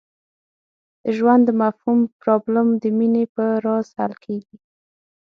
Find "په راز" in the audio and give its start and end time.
3.35-3.87